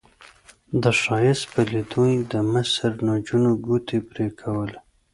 د 0.83 0.83
ښایست 1.01 1.45
په 1.53 1.61
لیدو 1.71 2.03
یې 2.11 2.19
د 2.31 2.33
مصر 2.53 2.89
نجونو 3.07 3.51
ګوتې 3.65 3.97
پرې 4.09 4.27
کولې. 4.41 4.79